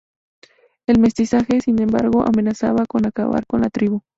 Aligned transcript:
El 0.87 0.99
mestizaje, 0.99 1.61
sin 1.61 1.79
embargo, 1.79 2.23
amenazaba 2.25 2.85
con 2.89 3.05
acabar 3.05 3.45
con 3.45 3.61
la 3.61 3.69
tribu. 3.69 4.01